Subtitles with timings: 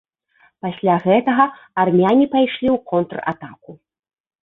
[0.65, 1.45] Пасля гэтага
[1.83, 3.71] армяне пайшлі ў контратаку.